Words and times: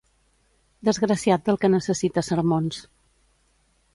Desgraciat 0.89 1.43
del 1.51 1.59
que 1.65 1.71
necessita 1.75 2.25
sermons. 2.31 2.83